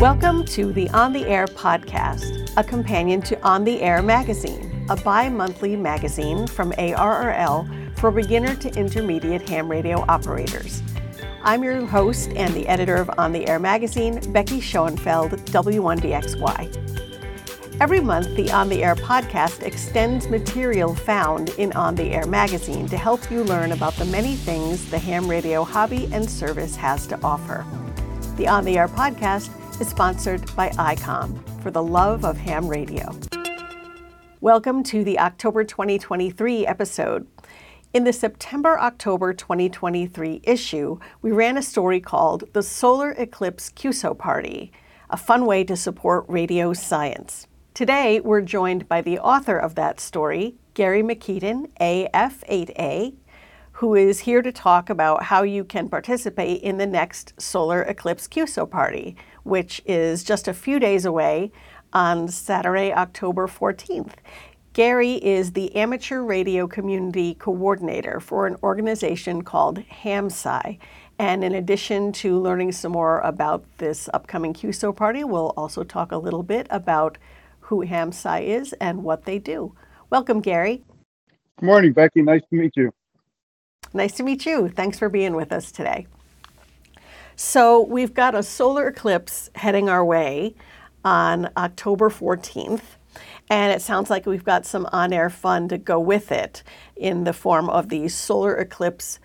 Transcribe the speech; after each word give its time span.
Welcome 0.00 0.46
to 0.46 0.72
the 0.72 0.88
On 0.94 1.12
the 1.12 1.26
Air 1.26 1.44
podcast, 1.44 2.50
a 2.56 2.64
companion 2.64 3.20
to 3.20 3.38
On 3.42 3.64
the 3.64 3.82
Air 3.82 4.00
magazine, 4.00 4.86
a 4.88 4.96
bi 4.96 5.28
monthly 5.28 5.76
magazine 5.76 6.46
from 6.46 6.72
ARRL 6.72 7.98
for 7.98 8.10
beginner 8.10 8.56
to 8.56 8.74
intermediate 8.78 9.46
ham 9.46 9.70
radio 9.70 10.02
operators. 10.08 10.82
I'm 11.42 11.62
your 11.62 11.84
host 11.84 12.30
and 12.30 12.54
the 12.54 12.66
editor 12.66 12.96
of 12.96 13.10
On 13.18 13.32
the 13.32 13.46
Air 13.46 13.58
magazine, 13.58 14.20
Becky 14.32 14.58
Schoenfeld, 14.58 15.32
W1DXY. 15.32 17.78
Every 17.78 18.00
month, 18.00 18.34
the 18.36 18.50
On 18.52 18.70
the 18.70 18.82
Air 18.82 18.94
podcast 18.94 19.62
extends 19.62 20.28
material 20.28 20.94
found 20.94 21.50
in 21.58 21.74
On 21.74 21.94
the 21.94 22.12
Air 22.12 22.24
magazine 22.24 22.88
to 22.88 22.96
help 22.96 23.30
you 23.30 23.44
learn 23.44 23.72
about 23.72 23.96
the 23.96 24.06
many 24.06 24.34
things 24.34 24.90
the 24.90 24.98
ham 24.98 25.28
radio 25.28 25.62
hobby 25.62 26.08
and 26.10 26.30
service 26.30 26.74
has 26.74 27.06
to 27.08 27.20
offer. 27.22 27.66
The 28.38 28.48
On 28.48 28.64
the 28.64 28.78
Air 28.78 28.88
podcast 28.88 29.50
is 29.80 29.88
sponsored 29.88 30.54
by 30.54 30.68
ICOM 30.70 31.62
for 31.62 31.70
the 31.70 31.82
love 31.82 32.22
of 32.26 32.36
ham 32.36 32.68
radio. 32.68 33.18
Welcome 34.42 34.82
to 34.84 35.02
the 35.02 35.18
October 35.18 35.64
2023 35.64 36.66
episode. 36.66 37.26
In 37.94 38.04
the 38.04 38.12
September 38.12 38.78
October 38.78 39.32
2023 39.32 40.42
issue, 40.44 40.98
we 41.22 41.32
ran 41.32 41.56
a 41.56 41.62
story 41.62 41.98
called 41.98 42.44
The 42.52 42.62
Solar 42.62 43.12
Eclipse 43.12 43.70
QSO 43.70 44.16
Party, 44.16 44.70
a 45.08 45.16
fun 45.16 45.46
way 45.46 45.64
to 45.64 45.76
support 45.76 46.26
radio 46.28 46.74
science. 46.74 47.46
Today, 47.72 48.20
we're 48.20 48.42
joined 48.42 48.86
by 48.86 49.00
the 49.00 49.18
author 49.18 49.56
of 49.56 49.76
that 49.76 49.98
story, 49.98 50.56
Gary 50.74 51.02
Mikitin, 51.02 51.70
AF8A, 51.80 53.14
who 53.72 53.94
is 53.94 54.20
here 54.20 54.42
to 54.42 54.52
talk 54.52 54.90
about 54.90 55.22
how 55.22 55.42
you 55.42 55.64
can 55.64 55.88
participate 55.88 56.60
in 56.60 56.76
the 56.76 56.86
next 56.86 57.32
Solar 57.40 57.80
Eclipse 57.84 58.28
QSO 58.28 58.70
party, 58.70 59.16
which 59.42 59.80
is 59.86 60.24
just 60.24 60.48
a 60.48 60.54
few 60.54 60.78
days 60.78 61.04
away 61.04 61.52
on 61.92 62.28
Saturday, 62.28 62.92
October 62.92 63.46
14th. 63.46 64.14
Gary 64.72 65.14
is 65.14 65.52
the 65.52 65.74
amateur 65.74 66.22
radio 66.22 66.68
community 66.68 67.34
coordinator 67.34 68.20
for 68.20 68.46
an 68.46 68.56
organization 68.62 69.42
called 69.42 69.80
HamSci. 70.04 70.78
And 71.18 71.42
in 71.42 71.54
addition 71.54 72.12
to 72.12 72.38
learning 72.38 72.72
some 72.72 72.92
more 72.92 73.18
about 73.20 73.64
this 73.78 74.08
upcoming 74.14 74.54
QSO 74.54 74.94
party, 74.94 75.24
we'll 75.24 75.52
also 75.56 75.82
talk 75.82 76.12
a 76.12 76.16
little 76.16 76.42
bit 76.44 76.66
about 76.70 77.18
who 77.60 77.84
HamSci 77.84 78.42
is 78.46 78.72
and 78.74 79.02
what 79.02 79.24
they 79.24 79.38
do. 79.38 79.74
Welcome, 80.08 80.40
Gary. 80.40 80.82
Good 81.58 81.66
morning, 81.66 81.92
Becky. 81.92 82.22
Nice 82.22 82.42
to 82.50 82.56
meet 82.56 82.72
you. 82.76 82.92
Nice 83.92 84.12
to 84.14 84.22
meet 84.22 84.46
you. 84.46 84.68
Thanks 84.68 84.98
for 84.98 85.08
being 85.08 85.34
with 85.34 85.52
us 85.52 85.72
today. 85.72 86.06
So, 87.42 87.80
we've 87.80 88.12
got 88.12 88.34
a 88.34 88.42
solar 88.42 88.88
eclipse 88.88 89.48
heading 89.54 89.88
our 89.88 90.04
way 90.04 90.54
on 91.02 91.48
October 91.56 92.10
14th, 92.10 92.82
and 93.48 93.72
it 93.72 93.80
sounds 93.80 94.10
like 94.10 94.26
we've 94.26 94.44
got 94.44 94.66
some 94.66 94.86
on 94.92 95.10
air 95.14 95.30
fun 95.30 95.66
to 95.68 95.78
go 95.78 95.98
with 95.98 96.30
it 96.30 96.62
in 96.96 97.24
the 97.24 97.32
form 97.32 97.70
of 97.70 97.88
the 97.88 98.08
Solar 98.08 98.54
Eclipse 98.56 99.20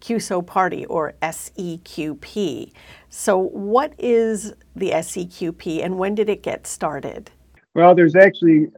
QSO 0.00 0.46
Party 0.46 0.86
or 0.86 1.12
SEQP. 1.20 2.72
So, 3.10 3.36
what 3.36 3.92
is 3.98 4.54
the 4.74 4.92
SEQP 4.92 5.84
and 5.84 5.98
when 5.98 6.14
did 6.14 6.30
it 6.30 6.42
get 6.42 6.66
started? 6.66 7.30
Well, 7.74 7.94
there's 7.94 8.16
actually, 8.16 8.68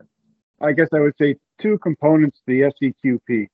I 0.60 0.72
guess 0.72 0.88
I 0.92 0.98
would 0.98 1.14
say, 1.16 1.36
two 1.62 1.78
components 1.78 2.40
to 2.40 2.44
the 2.48 2.72
SEQP. 2.82 3.46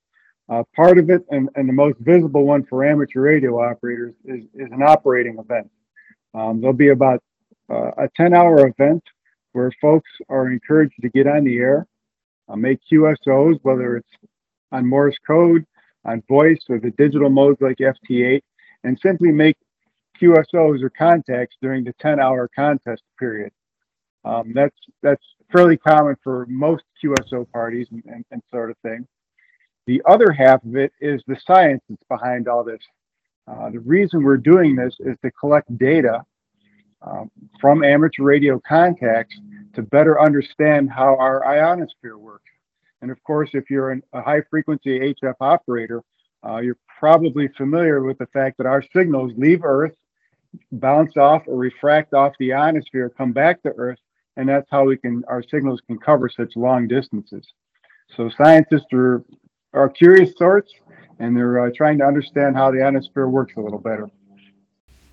Uh, 0.49 0.63
part 0.75 0.99
of 0.99 1.11
it, 1.11 1.25
and, 1.31 1.49
and 1.57 1.69
the 1.69 1.73
most 1.73 1.99
visible 1.99 2.45
one 2.45 2.65
for 2.65 2.85
amateur 2.85 3.21
radio 3.21 3.61
operators, 3.61 4.15
is, 4.25 4.45
is 4.55 4.71
an 4.71 4.83
operating 4.83 5.39
event. 5.39 5.69
Um, 6.35 6.61
there'll 6.61 6.77
be 6.77 6.91
about 6.91 7.23
uh, 7.71 7.91
a 7.99 8.09
10 8.17 8.33
hour 8.33 8.67
event 8.69 9.03
where 9.53 9.73
folks 9.81 10.11
are 10.29 10.51
encouraged 10.51 10.95
to 11.01 11.09
get 11.09 11.27
on 11.27 11.45
the 11.45 11.57
air, 11.57 11.87
uh, 12.49 12.57
make 12.57 12.79
QSOs, 12.91 13.59
whether 13.63 13.97
it's 13.97 14.31
on 14.71 14.87
Morse 14.87 15.17
code, 15.27 15.65
on 16.05 16.23
voice, 16.29 16.61
or 16.69 16.79
the 16.79 16.91
digital 16.93 17.31
modes 17.31 17.61
like 17.61 17.79
FT8, 17.79 18.43
and 18.85 18.99
simply 19.03 19.33
make 19.33 19.57
QSOs 20.21 20.83
or 20.83 20.91
contacts 20.91 21.57
during 21.61 21.85
the 21.85 21.95
10 22.01 22.21
hour 22.21 22.49
contest 22.55 23.03
period. 23.19 23.51
Um, 24.25 24.53
that's 24.55 24.77
that's 25.03 25.23
fairly 25.53 25.77
common 25.77 26.17
for 26.23 26.47
most 26.49 26.83
QSO 27.03 27.51
parties 27.53 27.87
and, 27.93 28.03
and, 28.07 28.25
and, 28.31 28.43
sort 28.51 28.71
of 28.71 28.77
thing. 28.79 29.07
The 29.87 30.03
other 30.07 30.33
half 30.33 30.65
of 30.65 30.77
it 30.77 30.93
is 31.01 31.23
the 31.27 31.37
science 31.47 31.83
that's 31.89 32.03
behind 32.09 32.49
all 32.49 32.65
this. 32.65 32.81
Uh, 33.49 33.71
the 33.71 33.81
reason 33.81 34.23
we're 34.23 34.37
doing 34.37 34.75
this 34.75 34.95
is 35.01 35.17
to 35.23 35.31
collect 35.31 35.79
data 35.79 36.23
um, 37.03 37.31
from 37.61 37.85
amateur 37.85 38.25
radio 38.25 38.61
contacts 38.67 39.37
to 39.75 39.83
better 39.83 40.21
understand 40.21 40.91
how 40.91 41.17
our 41.17 41.47
ionosphere 41.47 42.17
works. 42.17 42.51
And 43.03 43.11
of 43.11 43.23
course, 43.23 43.51
if 43.53 43.71
you're 43.71 43.91
an, 43.91 44.03
a 44.13 44.23
high 44.23 44.43
frequency 44.51 44.99
HF 44.99 45.35
operator, 45.41 46.03
uh, 46.45 46.59
you're 46.59 46.79
probably 46.99 47.49
familiar 47.57 48.03
with 48.03 48.19
the 48.19 48.27
fact 48.27 48.59
that 48.59 48.67
our 48.67 48.83
signals 48.95 49.33
leave 49.37 49.63
Earth, 49.63 49.95
bounce 50.73 51.17
off 51.17 51.43
or 51.47 51.57
refract 51.57 52.15
off 52.15 52.33
the 52.39 52.53
ionosphere, 52.53 53.11
come 53.11 53.33
back 53.33 53.63
to 53.63 53.69
Earth, 53.77 53.99
and 54.37 54.49
that's 54.49 54.67
how 54.71 54.85
we 54.85 54.97
can 54.97 55.23
our 55.29 55.43
signals 55.43 55.81
can 55.87 55.99
cover 55.99 56.29
such 56.29 56.57
long 56.57 56.89
distances. 56.89 57.47
So 58.17 58.31
scientists 58.37 58.87
are 58.93 59.23
are 59.77 59.89
curious 59.89 60.33
sorts, 60.37 60.73
and 61.19 61.37
they're 61.37 61.67
uh, 61.67 61.71
trying 61.77 61.99
to 61.99 62.05
understand 62.05 62.57
how 62.57 62.71
the 62.71 62.83
ionosphere 62.83 63.29
works 63.29 63.55
a 63.57 63.61
little 63.61 63.79
better. 63.79 64.09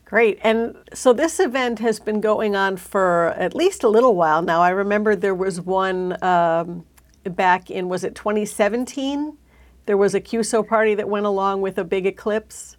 Great. 0.06 0.40
And 0.44 0.76
so 0.94 1.12
this 1.12 1.40
event 1.40 1.80
has 1.80 2.00
been 2.00 2.22
going 2.22 2.56
on 2.56 2.78
for 2.78 3.30
at 3.30 3.56
least 3.56 3.84
a 3.84 3.90
little 3.90 4.16
while 4.16 4.42
now. 4.42 4.62
I 4.62 4.70
remember 4.70 5.16
there 5.16 5.34
was 5.34 5.60
one 5.60 6.24
um, 6.24 6.86
back 7.24 7.72
in, 7.72 7.90
was 7.90 8.04
it 8.04 8.14
2017? 8.14 9.38
There 9.86 9.98
was 9.98 10.14
a 10.14 10.22
QSO 10.22 10.68
party 10.68 10.96
that 10.96 11.10
went 11.10 11.26
along 11.26 11.62
with 11.62 11.78
a 11.78 11.84
big 11.84 12.06
eclipse. 12.06 12.78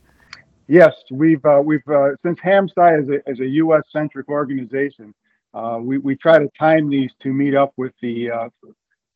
Yes, 0.68 0.92
we've 1.10 1.44
uh, 1.44 1.60
we've 1.62 1.86
uh, 1.88 2.10
since 2.24 2.38
HamSci 2.40 3.02
is 3.02 3.08
a, 3.10 3.30
is 3.30 3.40
a 3.40 3.46
U.S. 3.46 3.82
centric 3.92 4.28
organization, 4.28 5.12
uh, 5.52 5.78
we, 5.80 5.98
we 5.98 6.16
try 6.16 6.38
to 6.38 6.48
time 6.58 6.88
these 6.88 7.10
to 7.22 7.32
meet 7.32 7.54
up 7.54 7.72
with 7.76 7.92
the 8.00 8.30
uh, 8.30 8.48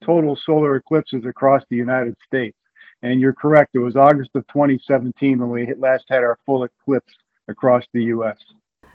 total 0.05 0.37
solar 0.45 0.77
eclipses 0.77 1.25
across 1.25 1.63
the 1.71 1.77
United 1.77 2.17
States. 2.27 2.57
And 3.03 3.21
you're 3.21 3.35
correct, 3.35 3.71
it 3.75 3.79
was 3.79 3.97
August 3.97 4.31
of 4.35 4.47
2017 4.49 5.39
when 5.39 5.51
we 5.51 5.73
last 5.75 6.05
had 6.09 6.25
our 6.25 6.39
full 6.45 6.65
eclipse 6.65 7.13
across 7.47 7.85
the 7.93 8.05
US. 8.05 8.37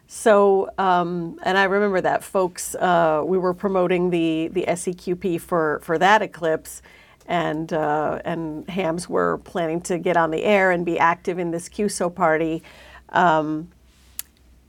So, 0.08 0.70
um, 0.78 1.40
and 1.44 1.58
I 1.58 1.64
remember 1.64 2.02
that, 2.02 2.24
folks. 2.24 2.76
Uh, 2.76 3.24
we 3.26 3.38
were 3.38 3.54
promoting 3.54 4.10
the 4.10 4.50
the 4.52 4.66
SEQP 4.68 5.40
for 5.40 5.80
for 5.82 5.98
that 5.98 6.22
eclipse, 6.22 6.82
and 7.26 7.72
uh, 7.72 8.20
and 8.26 8.70
Hams 8.70 9.08
were 9.08 9.38
planning 9.40 9.82
to 9.82 9.98
get 9.98 10.18
on 10.18 10.32
the 10.32 10.44
air 10.44 10.72
and 10.72 10.86
be 10.86 11.00
active 11.00 11.40
in 11.40 11.52
this 11.52 11.70
QSO 11.70 12.14
party. 12.14 12.62
Um, 13.10 13.70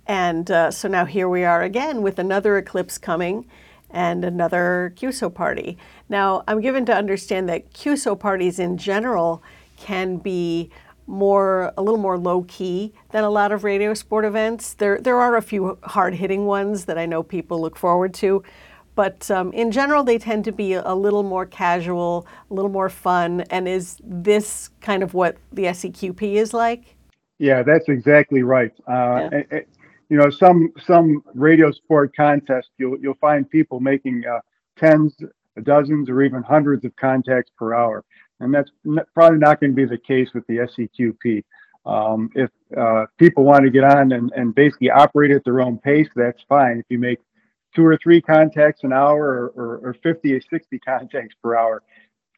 and 0.06 0.50
uh, 0.50 0.70
so 0.70 0.86
now 0.86 1.04
here 1.04 1.28
we 1.28 1.44
are 1.44 1.62
again 1.62 2.02
with 2.02 2.18
another 2.18 2.56
eclipse 2.56 2.98
coming 2.98 3.46
and 3.94 4.24
another 4.24 4.92
QSO 4.96 5.32
party. 5.32 5.78
Now, 6.08 6.42
I'm 6.46 6.60
given 6.60 6.84
to 6.86 6.94
understand 6.94 7.48
that 7.48 7.72
QSO 7.72 8.18
parties 8.18 8.58
in 8.58 8.76
general 8.76 9.42
can 9.76 10.18
be 10.18 10.70
more 11.06 11.72
a 11.76 11.82
little 11.82 12.00
more 12.00 12.18
low 12.18 12.44
key 12.48 12.92
than 13.10 13.24
a 13.24 13.30
lot 13.30 13.52
of 13.52 13.62
radio 13.62 13.94
sport 13.94 14.24
events. 14.24 14.74
There 14.74 14.98
there 14.98 15.20
are 15.20 15.36
a 15.36 15.42
few 15.42 15.78
hard 15.84 16.14
hitting 16.14 16.46
ones 16.46 16.86
that 16.86 16.98
I 16.98 17.06
know 17.06 17.22
people 17.22 17.60
look 17.60 17.76
forward 17.76 18.14
to, 18.14 18.42
but 18.94 19.30
um, 19.30 19.52
in 19.52 19.70
general 19.70 20.02
they 20.02 20.18
tend 20.18 20.44
to 20.44 20.52
be 20.52 20.72
a 20.72 20.94
little 20.94 21.22
more 21.22 21.46
casual, 21.46 22.26
a 22.50 22.54
little 22.54 22.70
more 22.70 22.88
fun. 22.88 23.42
And 23.50 23.68
is 23.68 23.98
this 24.02 24.70
kind 24.80 25.02
of 25.02 25.14
what 25.14 25.36
the 25.52 25.64
SEQP 25.64 26.34
is 26.34 26.54
like? 26.54 26.96
Yeah, 27.38 27.62
that's 27.62 27.88
exactly 27.88 28.42
right. 28.42 28.72
Uh, 28.88 29.28
yeah 29.50 29.60
you 30.14 30.20
know 30.20 30.30
some 30.30 30.72
some 30.86 31.24
radio 31.34 31.72
sport 31.72 32.14
contest 32.14 32.70
you'll 32.78 32.96
you'll 33.00 33.18
find 33.20 33.50
people 33.50 33.80
making 33.80 34.22
uh, 34.24 34.38
tens 34.78 35.12
dozens 35.64 36.08
or 36.08 36.22
even 36.22 36.40
hundreds 36.40 36.84
of 36.84 36.94
contacts 36.94 37.50
per 37.58 37.74
hour. 37.74 38.04
And 38.38 38.54
that's 38.54 38.70
probably 39.12 39.38
not 39.38 39.58
going 39.58 39.72
to 39.72 39.76
be 39.76 39.86
the 39.86 39.98
case 39.98 40.28
with 40.32 40.46
the 40.46 40.58
seqp 40.58 41.44
um, 41.84 42.30
if 42.36 42.48
uh, 42.76 43.06
people 43.18 43.42
want 43.42 43.64
to 43.64 43.70
get 43.70 43.82
on 43.82 44.12
and, 44.12 44.30
and 44.36 44.54
basically 44.54 44.90
operate 44.90 45.32
at 45.32 45.42
their 45.42 45.60
own 45.60 45.78
pace 45.78 46.08
that's 46.14 46.44
fine. 46.48 46.78
If 46.78 46.86
you 46.90 47.00
make 47.00 47.18
two 47.74 47.84
or 47.84 47.98
three 48.00 48.20
contacts 48.20 48.84
an 48.84 48.92
hour 48.92 49.20
or, 49.20 49.46
or, 49.56 49.88
or 49.88 49.96
50 50.00 50.32
or 50.32 50.40
60 50.40 50.78
contacts 50.78 51.34
per 51.42 51.56
hour 51.56 51.82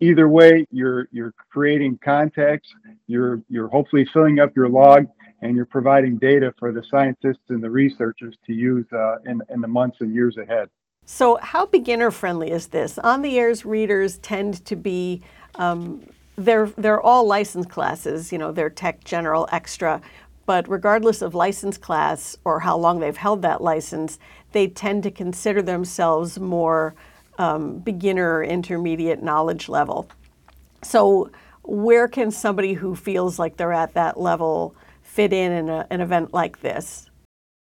either 0.00 0.28
way 0.28 0.66
you're 0.70 1.08
you're 1.12 1.32
creating 1.50 1.98
context, 2.04 2.72
you're 3.06 3.42
you're 3.48 3.68
hopefully 3.68 4.06
filling 4.12 4.40
up 4.40 4.54
your 4.56 4.68
log 4.68 5.06
and 5.42 5.56
you're 5.56 5.66
providing 5.66 6.16
data 6.18 6.52
for 6.58 6.72
the 6.72 6.82
scientists 6.90 7.44
and 7.48 7.62
the 7.62 7.70
researchers 7.70 8.36
to 8.46 8.52
use 8.52 8.86
uh, 8.92 9.16
in, 9.26 9.40
in 9.50 9.60
the 9.60 9.68
months 9.68 9.98
and 10.00 10.14
years 10.14 10.36
ahead. 10.38 10.68
So, 11.04 11.38
how 11.40 11.66
beginner 11.66 12.10
friendly 12.10 12.50
is 12.50 12.68
this? 12.68 12.98
On 12.98 13.22
the 13.22 13.38
Air's 13.38 13.64
readers 13.64 14.18
tend 14.18 14.64
to 14.64 14.74
be, 14.74 15.22
um, 15.54 16.02
they're, 16.36 16.66
they're 16.76 17.00
all 17.00 17.26
license 17.26 17.66
classes, 17.66 18.32
you 18.32 18.38
know, 18.38 18.50
they're 18.50 18.70
tech, 18.70 19.04
general, 19.04 19.48
extra, 19.52 20.00
but 20.46 20.68
regardless 20.68 21.22
of 21.22 21.34
license 21.34 21.78
class 21.78 22.36
or 22.44 22.60
how 22.60 22.76
long 22.76 22.98
they've 22.98 23.16
held 23.16 23.42
that 23.42 23.60
license, 23.60 24.18
they 24.52 24.66
tend 24.66 25.02
to 25.04 25.10
consider 25.10 25.62
themselves 25.62 26.40
more 26.40 26.94
um, 27.38 27.78
beginner 27.78 28.42
intermediate 28.42 29.22
knowledge 29.22 29.68
level. 29.68 30.08
So, 30.82 31.30
where 31.62 32.06
can 32.06 32.30
somebody 32.30 32.74
who 32.74 32.94
feels 32.94 33.38
like 33.38 33.56
they're 33.56 33.72
at 33.72 33.94
that 33.94 34.20
level 34.20 34.74
fit 35.02 35.32
in 35.32 35.52
in 35.52 35.68
a, 35.68 35.86
an 35.90 36.00
event 36.00 36.32
like 36.32 36.60
this? 36.60 37.10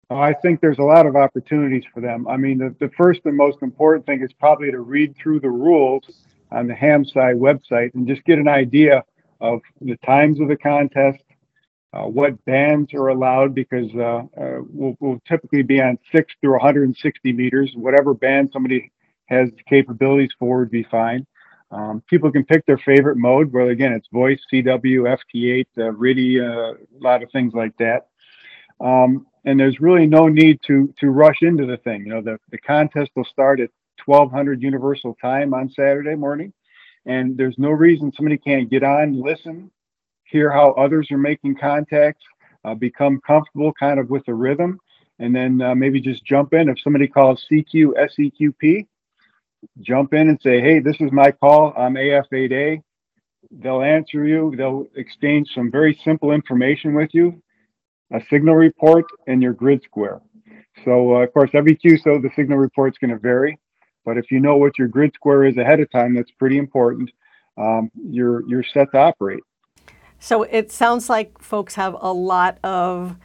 I 0.09 0.33
think 0.33 0.61
there's 0.61 0.77
a 0.77 0.83
lot 0.83 1.05
of 1.05 1.15
opportunities 1.15 1.83
for 1.93 1.99
them. 1.99 2.27
I 2.27 2.37
mean, 2.37 2.59
the, 2.59 2.73
the 2.79 2.89
first 2.95 3.21
and 3.25 3.35
most 3.35 3.61
important 3.61 4.05
thing 4.05 4.21
is 4.21 4.31
probably 4.33 4.71
to 4.71 4.79
read 4.79 5.15
through 5.17 5.41
the 5.41 5.49
rules 5.49 6.03
on 6.51 6.67
the 6.67 6.73
HAMSCI 6.73 7.35
website 7.35 7.93
and 7.93 8.07
just 8.07 8.23
get 8.23 8.39
an 8.39 8.47
idea 8.47 9.03
of 9.41 9.61
the 9.81 9.97
times 9.97 10.39
of 10.39 10.47
the 10.47 10.55
contest, 10.55 11.21
uh, 11.93 12.03
what 12.03 12.43
bands 12.45 12.93
are 12.93 13.09
allowed, 13.09 13.53
because 13.53 13.89
uh, 13.95 14.23
uh, 14.39 14.61
we'll, 14.71 14.95
we'll, 14.99 15.21
typically 15.27 15.61
be 15.61 15.81
on 15.81 15.97
6 16.11 16.33
through 16.41 16.53
160 16.53 17.33
meters. 17.33 17.73
Whatever 17.75 18.13
band 18.13 18.49
somebody 18.53 18.91
has 19.27 19.49
the 19.51 19.63
capabilities 19.67 20.31
for 20.39 20.59
would 20.59 20.71
be 20.71 20.83
fine. 20.83 21.25
Um, 21.71 22.01
people 22.09 22.31
can 22.31 22.45
pick 22.45 22.65
their 22.65 22.77
favorite 22.77 23.17
mode, 23.17 23.51
where 23.51 23.69
again, 23.69 23.91
it's 23.91 24.07
voice, 24.11 24.39
CW, 24.51 25.17
FT8, 25.35 25.65
uh, 25.77 25.81
RTTY, 25.91 26.41
uh, 26.41 26.73
a 26.73 27.01
lot 27.01 27.23
of 27.23 27.31
things 27.31 27.53
like 27.53 27.75
that. 27.77 28.07
Um, 28.79 29.27
and 29.43 29.59
there's 29.59 29.79
really 29.79 30.07
no 30.07 30.27
need 30.27 30.59
to 30.67 30.93
to 30.99 31.09
rush 31.09 31.37
into 31.41 31.65
the 31.65 31.77
thing. 31.77 32.05
You 32.05 32.13
know, 32.13 32.21
the, 32.21 32.39
the 32.51 32.57
contest 32.59 33.11
will 33.15 33.25
start 33.25 33.59
at 33.59 33.69
1200 34.05 34.61
Universal 34.61 35.17
Time 35.21 35.53
on 35.53 35.69
Saturday 35.69 36.15
morning, 36.15 36.53
and 37.05 37.37
there's 37.37 37.57
no 37.57 37.69
reason 37.69 38.11
somebody 38.11 38.37
can't 38.37 38.69
get 38.69 38.83
on, 38.83 39.21
listen, 39.21 39.71
hear 40.23 40.51
how 40.51 40.71
others 40.71 41.09
are 41.11 41.17
making 41.17 41.55
contacts, 41.55 42.23
uh, 42.65 42.75
become 42.75 43.19
comfortable 43.25 43.73
kind 43.73 43.99
of 43.99 44.09
with 44.09 44.25
the 44.25 44.33
rhythm, 44.33 44.79
and 45.19 45.35
then 45.35 45.61
uh, 45.61 45.75
maybe 45.75 45.99
just 45.99 46.25
jump 46.25 46.53
in. 46.53 46.69
If 46.69 46.79
somebody 46.81 47.07
calls 47.07 47.45
CQ 47.49 47.93
SEQP, 47.95 48.85
jump 49.81 50.13
in 50.13 50.29
and 50.29 50.39
say, 50.41 50.61
"Hey, 50.61 50.79
this 50.79 50.97
is 50.99 51.11
my 51.11 51.31
call. 51.31 51.73
I'm 51.77 51.95
AF8A." 51.95 52.81
They'll 53.51 53.81
answer 53.81 54.25
you. 54.25 54.53
They'll 54.57 54.87
exchange 54.95 55.49
some 55.53 55.71
very 55.71 55.99
simple 56.03 56.31
information 56.31 56.93
with 56.93 57.09
you 57.13 57.41
a 58.11 58.21
signal 58.29 58.55
report, 58.55 59.05
and 59.27 59.41
your 59.41 59.53
grid 59.53 59.83
square. 59.83 60.21
So, 60.85 61.15
uh, 61.15 61.23
of 61.23 61.33
course, 61.33 61.49
every 61.53 61.75
QSO, 61.75 62.21
the 62.21 62.29
signal 62.35 62.57
report 62.57 62.93
is 62.93 62.97
going 62.99 63.11
to 63.11 63.17
vary. 63.17 63.59
But 64.05 64.17
if 64.17 64.31
you 64.31 64.39
know 64.39 64.55
what 64.55 64.77
your 64.77 64.87
grid 64.87 65.11
square 65.13 65.43
is 65.43 65.57
ahead 65.57 65.79
of 65.79 65.91
time, 65.91 66.15
that's 66.15 66.31
pretty 66.31 66.57
important. 66.57 67.09
Um, 67.57 67.91
you're 67.95 68.47
you're 68.47 68.63
set 68.63 68.91
to 68.91 68.99
operate. 68.99 69.43
So 70.19 70.43
it 70.43 70.71
sounds 70.71 71.09
like 71.09 71.37
folks 71.39 71.75
have 71.75 71.95
a 71.99 72.13
lot 72.13 72.59
of 72.63 73.17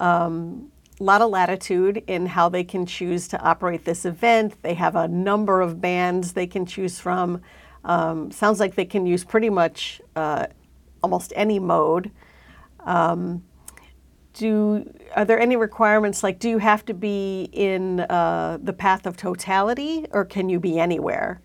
um, 0.00 0.72
lot 1.00 1.22
of 1.22 1.30
latitude 1.30 2.02
in 2.06 2.26
how 2.26 2.48
they 2.48 2.64
can 2.64 2.86
choose 2.86 3.26
to 3.28 3.40
operate 3.40 3.84
this 3.84 4.04
event. 4.04 4.62
They 4.62 4.74
have 4.74 4.94
a 4.94 5.08
number 5.08 5.60
of 5.60 5.80
bands 5.80 6.32
they 6.32 6.46
can 6.46 6.66
choose 6.66 7.00
from. 7.00 7.40
Um, 7.84 8.30
sounds 8.30 8.60
like 8.60 8.76
they 8.76 8.84
can 8.84 9.06
use 9.06 9.24
pretty 9.24 9.50
much 9.50 10.00
uh, 10.14 10.46
almost 11.02 11.32
any 11.36 11.58
mode. 11.58 12.10
Um, 12.80 13.42
do 14.34 14.92
are 15.14 15.24
there 15.24 15.38
any 15.38 15.56
requirements 15.56 16.22
like 16.22 16.38
do 16.38 16.48
you 16.48 16.58
have 16.58 16.84
to 16.84 16.92
be 16.92 17.48
in 17.52 18.00
uh, 18.00 18.58
the 18.62 18.72
path 18.72 19.06
of 19.06 19.16
totality 19.16 20.06
or 20.10 20.24
can 20.24 20.48
you 20.48 20.58
be 20.60 20.78
anywhere 20.78 21.40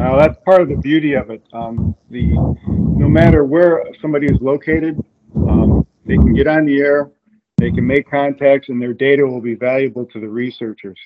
uh, 0.00 0.16
that's 0.16 0.38
part 0.44 0.62
of 0.62 0.68
the 0.68 0.76
beauty 0.76 1.14
of 1.14 1.30
it 1.30 1.42
um, 1.52 1.94
the 2.10 2.22
no 2.68 3.08
matter 3.08 3.44
where 3.44 3.84
somebody 4.00 4.26
is 4.26 4.38
located 4.40 4.96
um, 5.34 5.84
they 6.06 6.14
can 6.14 6.32
get 6.32 6.46
on 6.46 6.64
the 6.64 6.78
air 6.78 7.10
they 7.58 7.70
can 7.70 7.86
make 7.86 8.10
contacts 8.10 8.68
and 8.68 8.80
their 8.80 8.94
data 8.94 9.26
will 9.26 9.40
be 9.40 9.54
valuable 9.54 10.06
to 10.06 10.20
the 10.20 10.28
researchers. 10.28 10.98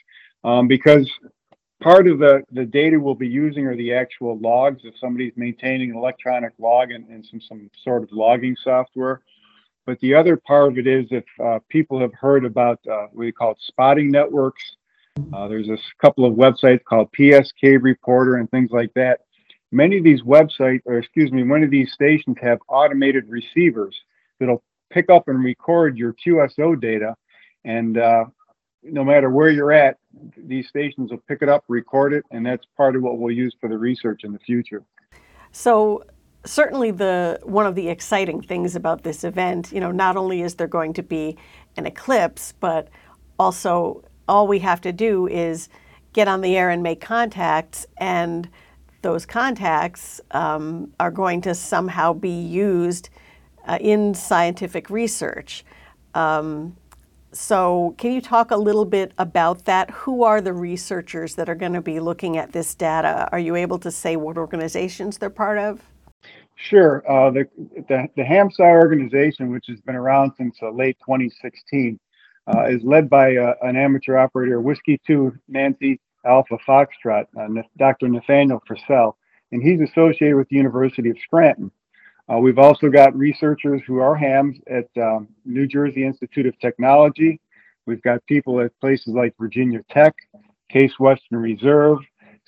Um, 0.45 0.69
because 0.69 1.11
part 1.83 2.07
of 2.07 2.19
the, 2.19 2.43
the 2.53 2.65
data 2.65 2.99
we'll 2.99 3.15
be 3.15 3.29
using 3.29 3.67
are 3.67 3.77
the 3.77 3.95
actual 3.95 4.39
logs. 4.39 4.83
If 4.85 4.95
somebody's 4.99 5.33
maintaining 5.37 5.91
an 5.91 5.97
electronic 5.97 6.53
log 6.59 6.91
and, 6.91 7.09
and 7.09 7.25
some, 7.25 7.41
some 7.41 7.71
sort 7.83 8.03
of 8.03 8.13
logging 8.13 8.57
software. 8.63 9.23
But 9.85 9.99
the 10.01 10.15
other 10.15 10.37
part 10.37 10.73
of 10.73 10.79
it 10.79 10.87
is 10.87 11.07
if 11.11 11.25
uh, 11.43 11.59
people 11.69 11.99
have 12.01 12.15
heard 12.15 12.45
about 12.45 12.79
uh, 12.87 13.07
what 13.13 13.17
we 13.17 13.33
call 13.33 13.57
spotting 13.59 14.11
networks, 14.11 14.63
uh, 15.33 15.49
there's 15.49 15.69
a 15.69 15.79
couple 16.01 16.25
of 16.25 16.35
websites 16.35 16.85
called 16.85 17.11
PSK 17.19 17.83
Reporter 17.83 18.37
and 18.37 18.51
things 18.51 18.71
like 18.71 18.93
that. 18.95 19.21
Many 19.73 19.99
of 19.99 20.05
these 20.05 20.23
websites, 20.23 20.83
or 20.85 20.99
excuse 20.99 21.33
me, 21.33 21.43
many 21.43 21.65
of 21.65 21.71
these 21.71 21.93
stations 21.93 22.37
have 22.41 22.59
automated 22.69 23.25
receivers 23.29 23.99
that'll 24.39 24.63
pick 24.93 25.11
up 25.11 25.29
and 25.29 25.43
record 25.43 25.97
your 25.97 26.15
QSO 26.15 26.81
data. 26.81 27.17
And 27.65 27.99
uh, 27.99 28.27
no 28.83 29.05
matter 29.05 29.31
where 29.31 29.51
you're 29.51 29.73
at, 29.73 29.99
these 30.37 30.69
stations 30.69 31.11
will 31.11 31.23
pick 31.29 31.43
it 31.43 31.49
up, 31.49 31.65
record 31.69 32.13
it, 32.13 32.25
and 32.31 32.45
that's 32.45 32.67
part 32.77 32.97
of 32.97 33.03
what 33.03 33.19
we'll 33.19 33.35
use 33.35 33.55
for 33.61 33.69
the 33.69 33.79
research 33.79 34.25
in 34.25 34.33
the 34.33 34.39
future. 34.41 34.83
So 35.53 36.05
certainly 36.45 36.91
the 36.91 37.39
one 37.43 37.67
of 37.67 37.75
the 37.75 37.89
exciting 37.89 38.43
things 38.43 38.75
about 38.75 39.05
this 39.05 39.25
event, 39.25 39.73
you 39.73 39.81
know, 39.81 39.93
not 39.93 40.17
only 40.17 40.43
is 40.43 40.57
there 40.57 40.67
going 40.67 40.93
to 40.95 41.03
be 41.03 41.37
an 41.77 41.87
eclipse, 41.87 42.53
but 42.59 42.89
also 43.39 44.03
all 44.29 44.47
we 44.47 44.59
have 44.59 44.81
to 44.83 44.93
do 44.93 45.27
is 45.29 45.69
get 46.13 46.29
on 46.29 46.41
the 46.41 46.57
air 46.57 46.69
and 46.71 46.83
make 46.83 47.01
contacts, 47.01 47.87
and 47.97 48.49
those 49.03 49.25
contacts 49.27 50.21
um, 50.33 50.93
are 51.01 51.11
going 51.11 51.41
to 51.43 51.55
somehow 51.55 52.13
be 52.13 52.31
used 52.31 53.09
uh, 53.67 53.79
in 53.81 54.15
scientific 54.15 54.91
research. 54.91 55.65
Um, 56.15 56.77
so, 57.35 57.95
can 57.97 58.13
you 58.13 58.21
talk 58.21 58.51
a 58.51 58.57
little 58.57 58.85
bit 58.85 59.13
about 59.17 59.65
that? 59.65 59.91
Who 59.91 60.23
are 60.23 60.43
the 60.43 60.53
researchers 60.53 61.35
that 61.37 61.49
are 61.49 61.55
going 61.55 61.73
to 61.73 61.81
be 61.81 61.99
looking 61.99 62.37
at 62.37 62.53
this 62.53 62.75
data? 62.75 63.27
Are 63.33 63.39
you 63.39 63.57
able 63.57 63.79
to 63.79 63.91
say 63.91 64.17
what 64.17 64.37
organizations 64.37 65.17
they're 65.17 65.31
part 65.31 65.57
of? 65.57 65.81
Sure. 66.57 67.03
Uh, 67.11 67.31
the, 67.31 67.49
the, 67.89 68.07
the 68.17 68.23
HAMSCI 68.23 68.61
organization, 68.61 69.51
which 69.51 69.65
has 69.69 69.81
been 69.81 69.97
around 69.97 70.33
since 70.37 70.57
uh, 70.63 70.71
late 70.71 70.99
2016, 71.01 71.99
uh, 72.55 72.65
is 72.69 72.83
led 72.85 73.09
by 73.09 73.37
uh, 73.37 73.55
an 73.63 73.77
amateur 73.77 74.19
operator, 74.19 74.61
Whiskey 74.61 75.01
2 75.07 75.33
Nancy 75.49 76.01
Alpha 76.25 76.59
Foxtrot, 76.67 77.27
uh, 77.39 77.63
Dr. 77.79 78.09
Nathaniel 78.09 78.63
Frissell, 78.69 79.15
and 79.51 79.63
he's 79.63 79.81
associated 79.81 80.37
with 80.37 80.49
the 80.49 80.57
University 80.57 81.11
of 81.11 81.17
Scranton. 81.25 81.71
Uh, 82.33 82.39
we've 82.39 82.59
also 82.59 82.89
got 82.89 83.17
researchers 83.17 83.83
who 83.87 83.99
are 83.99 84.15
hams 84.15 84.57
at 84.69 84.89
um, 85.03 85.29
New 85.45 85.67
Jersey 85.67 86.05
Institute 86.05 86.47
of 86.47 86.59
Technology. 86.61 87.41
We've 87.87 88.03
got 88.03 88.25
people 88.27 88.61
at 88.61 88.71
places 88.81 89.09
like 89.09 89.35
Virginia 89.39 89.81
Tech, 89.91 90.15
Case 90.71 90.99
Western 90.99 91.39
Reserve, 91.39 91.99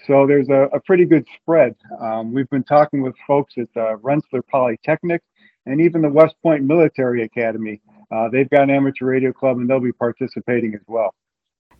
so 0.06 0.26
there's 0.26 0.48
a, 0.48 0.68
a 0.72 0.80
pretty 0.80 1.04
good 1.04 1.26
spread. 1.40 1.74
Um, 2.00 2.32
we've 2.32 2.48
been 2.50 2.64
talking 2.64 3.02
with 3.02 3.14
folks 3.26 3.54
at 3.56 3.68
uh, 3.76 3.96
Rensselaer 3.96 4.42
Polytechnic 4.42 5.22
and 5.66 5.80
even 5.80 6.02
the 6.02 6.08
West 6.08 6.34
Point 6.42 6.62
Military 6.62 7.22
Academy. 7.22 7.80
Uh, 8.10 8.28
they've 8.28 8.50
got 8.50 8.64
an 8.64 8.70
amateur 8.70 9.06
radio 9.06 9.32
club 9.32 9.56
and 9.56 9.68
they'll 9.68 9.80
be 9.80 9.92
participating 9.92 10.74
as 10.74 10.82
well. 10.86 11.14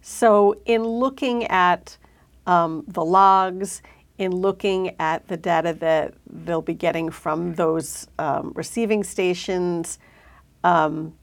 So, 0.00 0.60
in 0.64 0.84
looking 0.84 1.44
at 1.46 1.98
um, 2.46 2.84
the 2.86 3.04
logs, 3.04 3.82
in 4.18 4.32
looking 4.32 4.94
at 5.00 5.26
the 5.28 5.36
data 5.36 5.72
that 5.72 6.14
they'll 6.30 6.62
be 6.62 6.74
getting 6.74 7.10
from 7.10 7.54
those 7.54 8.06
um, 8.18 8.52
receiving 8.54 9.02
stations, 9.02 9.98
um, 10.62 11.14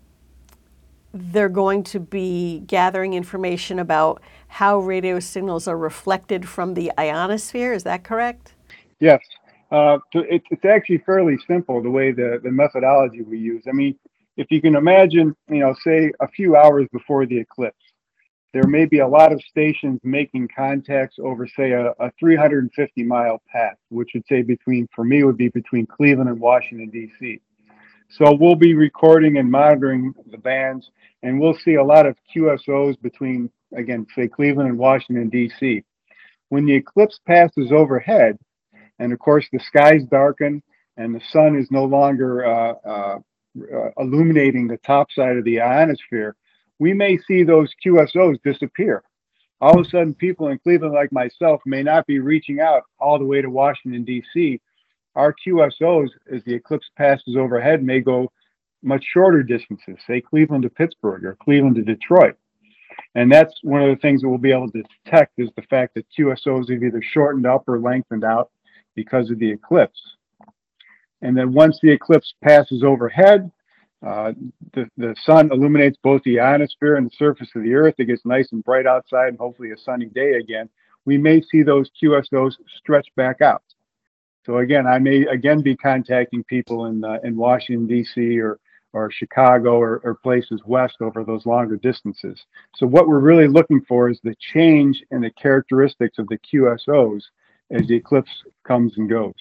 they're 1.14 1.50
going 1.50 1.84
to 1.84 2.00
be 2.00 2.60
gathering 2.68 3.14
information 3.14 3.80
about 3.80 4.22
how 4.48 4.80
radio 4.80 5.20
signals 5.20 5.68
are 5.68 5.78
reflected 5.78 6.48
from 6.48 6.74
the 6.74 6.92
ionosphere. 6.98 7.74
Is 7.74 7.84
that 7.84 8.04
correct? 8.04 8.54
Yes. 9.00 9.22
Uh, 9.72 10.00
it, 10.14 10.44
it's 10.52 10.66
actually 10.66 10.98
fairly 11.00 11.38
simple 11.48 11.82
the 11.82 11.90
way 11.90 12.12
the, 12.12 12.40
the 12.44 12.52
methodology 12.52 13.22
we 13.22 13.38
use. 13.38 13.64
I 13.68 13.72
mean, 13.72 13.98
if 14.36 14.48
you 14.50 14.62
can 14.62 14.76
imagine, 14.76 15.36
you 15.50 15.60
know, 15.60 15.76
say 15.84 16.12
a 16.20 16.28
few 16.28 16.56
hours 16.56 16.88
before 16.92 17.26
the 17.26 17.38
eclipse, 17.38 17.78
there 18.53 18.67
may 18.67 18.86
be 18.86 19.00
a 19.00 19.08
lot 19.08 19.31
of 19.31 19.41
stations 19.41 20.00
making 20.03 20.50
contacts 20.55 21.17
over, 21.20 21.48
say, 21.48 21.72
a, 21.72 21.91
a 22.00 22.12
350 22.20 23.03
mile 23.03 23.41
path, 23.51 23.77
which 23.89 24.12
would 24.13 24.25
say 24.27 24.41
between, 24.41 24.88
for 24.93 25.03
me, 25.03 25.24
would 25.24 25.38
be 25.38 25.50
between 25.50 25.86
Cleveland 25.86 26.29
and 26.29 26.39
Washington, 26.39 26.89
D.C. 26.89 27.39
So 28.10 28.34
we'll 28.34 28.55
be 28.55 28.74
recording 28.74 29.38
and 29.38 29.50
monitoring 29.50 30.13
the 30.29 30.38
bands, 30.38 30.89
and 31.24 31.39
we'll 31.39 31.58
see 31.58 31.75
a 31.75 31.84
lot 31.84 32.05
of 32.05 32.17
QSOs 32.36 33.01
between, 33.01 33.50
again, 33.75 34.05
say 34.15 34.27
Cleveland 34.27 34.70
and 34.70 34.77
Washington, 34.77 35.29
D.C. 35.29 35.84
When 36.50 36.65
the 36.65 36.75
eclipse 36.75 37.20
passes 37.25 37.72
overhead, 37.72 38.38
and 39.00 39.13
of 39.13 39.20
course 39.20 39.48
the 39.51 39.60
skies 39.60 40.03
darken 40.12 40.62
and 40.98 41.15
the 41.15 41.22
sun 41.31 41.58
is 41.58 41.72
no 41.72 41.86
longer 41.86 42.46
uh, 42.46 42.74
uh, 42.86 43.20
uh, 43.58 43.89
illuminating 43.98 44.67
the 44.67 44.77
top 44.77 45.12
side 45.12 45.38
of 45.38 45.43
the 45.43 45.62
ionosphere, 45.62 46.36
we 46.82 46.94
may 46.94 47.18
see 47.28 47.44
those 47.44 47.74
QSOs 47.86 48.42
disappear. 48.44 49.04
All 49.62 49.80
of 49.80 49.86
a 49.86 49.90
sudden, 49.90 50.16
people 50.16 50.48
in 50.48 50.58
Cleveland, 50.58 50.94
like 50.94 51.12
myself, 51.12 51.62
may 51.66 51.84
not 51.84 52.08
be 52.08 52.20
reaching 52.20 52.60
out 52.60 52.84
all 53.00 53.20
the 53.20 53.26
way 53.26 53.42
to 53.42 53.50
Washington, 53.50 54.04
D.C 54.04 54.60
our 55.16 55.36
QSOs, 55.46 56.10
as 56.34 56.44
the 56.46 56.54
eclipse 56.54 56.90
passes 56.98 57.36
overhead, 57.38 57.84
may 57.84 58.00
go 58.00 58.32
much 58.84 59.04
shorter 59.14 59.44
distances, 59.44 59.98
say 60.08 60.22
Cleveland 60.22 60.64
to 60.64 60.70
Pittsburgh 60.70 61.26
or 61.26 61.38
Cleveland 61.44 61.76
to 61.76 61.82
Detroit. 61.84 62.36
And 63.16 63.32
that's 63.32 63.54
one 63.62 63.82
of 63.82 63.90
the 63.90 64.02
things 64.02 64.22
that 64.22 64.30
we'll 64.30 64.38
be 64.38 64.52
able 64.52 64.72
to 64.72 64.84
detect 65.06 65.34
is 65.38 65.50
the 65.56 65.62
fact 65.64 65.96
that 65.96 66.06
QSOs 66.18 66.72
have 66.72 66.84
either 66.84 67.02
shortened 67.02 67.46
up 67.46 67.68
or 67.68 67.80
lengthened 67.80 68.24
out 68.24 68.50
because 68.96 69.30
of 69.30 69.40
the 69.40 69.52
eclipse. 69.52 70.02
And 71.22 71.38
then 71.38 71.54
once 71.54 71.80
the 71.82 71.92
eclipse 71.92 72.34
passes 72.42 72.84
overhead, 72.84 73.52
uh, 74.05 74.34
the, 74.74 74.89
the 74.98 75.15
sun 75.24 75.51
illuminates 75.51 75.98
both 76.01 76.24
the 76.24 76.39
ionosphere 76.39 76.96
and 76.96 77.08
the 77.08 77.15
surface 77.17 77.50
of 77.55 77.63
the 77.63 77.74
earth. 77.74 77.96
It 78.00 78.05
gets 78.05 78.25
nice 78.25 78.51
and 78.51 78.63
bright 78.63 78.88
outside 78.88 79.29
and 79.29 79.38
hopefully 79.38 79.72
a 79.72 79.77
sunny 79.77 80.05
day 80.05 80.34
again. 80.34 80.70
We 81.05 81.17
may 81.17 81.41
see 81.41 81.63
those 81.63 81.89
QSOs 82.01 82.53
stretch 82.77 83.08
back 83.15 83.41
out. 83.41 83.63
So 84.46 84.58
again, 84.58 84.88
I 84.88 84.98
may 84.98 85.25
again 85.27 85.62
be 85.62 85.75
contacting 85.75 86.43
people 86.46 86.88
in 86.88 87.03
uh, 87.03 87.20
in 87.24 87.36
Washington 87.36 87.88
D.C. 87.88 88.39
or 88.39 88.60
or 88.93 89.12
Chicago 89.12 89.77
or, 89.77 90.01
or 90.03 90.15
places 90.15 90.62
west 90.65 90.98
over 91.00 91.24
those 91.24 91.46
longer 91.46 91.77
distances. 91.77 92.43
So 92.75 92.86
what 92.86 93.08
we're 93.08 93.20
really 93.20 93.48
looking 93.48 93.81
for 93.88 94.10
is 94.10 94.20
the 94.24 94.36
change 94.53 95.01
in 95.12 95.22
the 95.22 95.29
characteristics 95.31 96.17
of 96.17 96.27
the 96.27 96.39
QSOs 96.39 97.22
as 97.70 97.88
the 97.88 97.96
eclipse 97.96 98.31
comes 98.67 98.98
and 98.98 99.10
goes. 99.10 99.34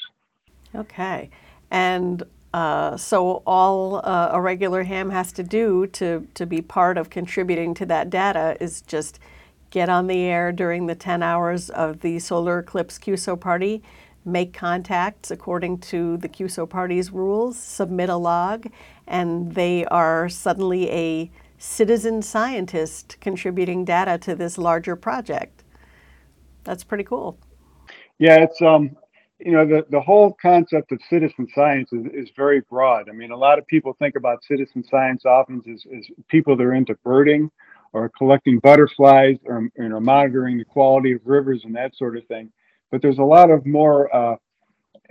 Okay, 0.75 1.31
and 1.71 2.23
uh, 2.53 2.97
so 2.97 3.43
all 3.47 3.97
uh, 4.05 4.31
a 4.33 4.41
regular 4.41 4.83
ham 4.83 5.11
has 5.11 5.33
to 5.33 5.43
do 5.43 5.87
to 5.89 6.27
to 6.35 6.47
be 6.47 6.61
part 6.61 6.99
of 6.99 7.11
contributing 7.11 7.75
to 7.75 7.87
that 7.87 8.11
data 8.11 8.57
is 8.61 8.83
just 8.83 9.21
get 9.71 9.89
on 9.89 10.09
the 10.09 10.19
air 10.19 10.51
during 10.51 10.87
the 10.87 10.95
10 10.97 11.23
hours 11.23 11.71
of 11.71 12.01
the 12.01 12.19
solar 12.19 12.59
eclipse 12.59 12.99
QSO 12.99 13.39
party 13.39 13.83
make 14.25 14.53
contacts 14.53 15.31
according 15.31 15.79
to 15.79 16.17
the 16.19 16.29
QSO 16.29 16.69
party's 16.69 17.11
rules, 17.11 17.59
submit 17.59 18.11
a 18.11 18.17
log, 18.17 18.67
and 19.07 19.55
they 19.55 19.85
are 19.87 20.29
suddenly 20.29 20.91
a 20.91 21.31
citizen 21.59 22.23
scientist 22.23 23.17
contributing 23.21 23.85
data 23.85 24.19
to 24.19 24.35
this 24.35 24.59
larger 24.59 24.97
project. 24.97 25.63
That's 26.65 26.85
pretty 26.85 27.05
cool. 27.05 27.39
Yeah, 28.19 28.43
it's 28.43 28.61
um, 28.61 28.97
you 29.45 29.53
know, 29.53 29.67
the 29.67 29.85
the 29.91 30.01
whole 30.01 30.37
concept 30.41 30.93
of 30.93 31.01
citizen 31.09 31.49
science 31.55 31.93
is, 31.93 32.07
is 32.13 32.29
very 32.37 32.61
broad. 32.61 33.09
I 33.09 33.13
mean, 33.13 33.31
a 33.31 33.37
lot 33.37 33.59
of 33.59 33.67
people 33.67 33.95
think 33.99 34.17
about 34.17 34.45
citizen 34.45 34.85
science 34.91 35.25
often 35.25 35.63
as, 35.73 35.83
as 35.97 36.05
people 36.29 36.57
that 36.57 36.63
are 36.63 36.75
into 36.75 36.95
birding 37.05 37.51
or 37.93 38.11
collecting 38.17 38.59
butterflies 38.59 39.37
or 39.45 39.69
you 39.77 39.89
know 39.89 40.01
monitoring 40.01 40.59
the 40.59 40.65
quality 40.65 41.13
of 41.13 41.21
rivers 41.25 41.63
and 41.65 41.75
that 41.75 41.97
sort 41.97 42.17
of 42.17 42.25
thing 42.27 42.53
but 42.91 43.03
there's 43.03 43.19
a 43.19 43.23
lot 43.23 43.51
of 43.51 43.65
more 43.67 44.15
uh, 44.15 44.37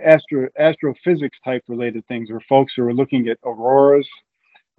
astro 0.04 0.48
astrophysics 0.58 1.38
type 1.44 1.62
related 1.68 2.06
things 2.06 2.30
where 2.30 2.40
folks 2.48 2.72
who 2.76 2.84
are 2.84 2.94
looking 2.94 3.28
at 3.28 3.38
auroras. 3.44 4.08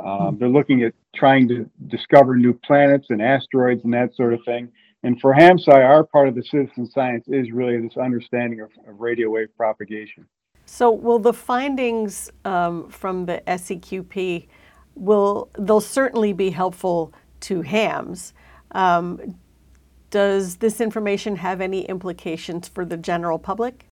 Um, 0.04 0.38
they're 0.40 0.50
looking 0.50 0.84
at 0.84 0.94
trying 1.16 1.48
to 1.50 1.70
discover 1.88 2.36
new 2.36 2.54
planets 2.66 3.08
and 3.10 3.22
asteroids 3.22 3.84
and 3.84 3.94
that 3.94 4.16
sort 4.16 4.34
of 4.34 4.40
thing. 4.46 4.72
And 5.04 5.20
for 5.20 5.34
HamSci, 5.34 5.74
our 5.74 6.04
part 6.04 6.28
of 6.28 6.36
the 6.36 6.44
citizen 6.44 6.90
science 6.90 7.26
is 7.28 7.52
really 7.52 7.80
this 7.80 7.98
understanding 7.98 8.62
of, 8.62 8.70
of 8.88 9.00
radio 9.00 9.30
wave 9.30 9.50
propagation. 9.58 10.28
So, 10.66 10.92
will 10.92 11.20
the 11.20 11.34
findings 11.34 12.32
um, 12.46 12.88
from 12.90 13.26
the 13.26 13.42
SEQP 13.48 14.48
will 14.96 15.50
they'll 15.58 15.82
certainly 15.82 16.34
be 16.34 16.50
helpful 16.50 17.14
to 17.42 17.62
hams. 17.62 18.34
Um, 18.72 19.36
does 20.10 20.58
this 20.58 20.82
information 20.82 21.38
have 21.38 21.62
any 21.62 21.86
implications 21.86 22.68
for 22.68 22.86
the 22.86 22.98
general 22.98 23.40
public? 23.40 23.86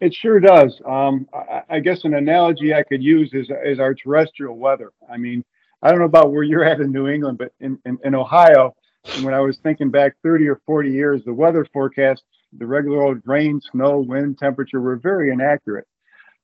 It 0.00 0.14
sure 0.14 0.40
does. 0.40 0.80
Um, 0.86 1.28
I, 1.32 1.62
I, 1.68 1.80
guess 1.80 2.04
an 2.04 2.14
analogy 2.14 2.74
I 2.74 2.82
could 2.82 3.02
use 3.02 3.30
is, 3.32 3.48
is 3.64 3.78
our 3.78 3.94
terrestrial 3.94 4.56
weather. 4.56 4.90
I 5.10 5.16
mean, 5.16 5.44
I 5.82 5.90
don't 5.90 5.98
know 5.98 6.06
about 6.06 6.32
where 6.32 6.42
you're 6.42 6.64
at 6.64 6.80
in 6.80 6.92
New 6.92 7.08
England, 7.08 7.38
but 7.38 7.52
in, 7.60 7.78
in, 7.84 7.98
in 8.04 8.14
Ohio, 8.14 8.74
when 9.22 9.34
I 9.34 9.40
was 9.40 9.58
thinking 9.58 9.90
back 9.90 10.16
30 10.22 10.48
or 10.48 10.60
40 10.66 10.90
years, 10.90 11.22
the 11.24 11.34
weather 11.34 11.66
forecasts, 11.72 12.22
the 12.56 12.66
regular 12.66 13.02
old 13.02 13.22
rain, 13.24 13.60
snow, 13.72 13.98
wind, 13.98 14.38
temperature 14.38 14.80
were 14.80 14.96
very 14.96 15.30
inaccurate. 15.30 15.86